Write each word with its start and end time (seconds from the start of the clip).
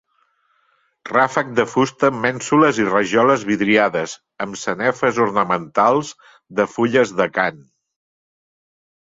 Ràfec 1.09 1.51
de 1.59 1.65
fusta 1.73 2.09
amb 2.13 2.17
mènsules 2.23 2.79
i 2.85 2.85
rajoles 2.87 3.45
vidriades 3.51 4.17
amb 4.47 4.59
sanefes 4.63 5.21
ornamentals 5.27 6.11
de 6.63 6.67
fulles 6.73 7.15
d'acant. 7.21 7.63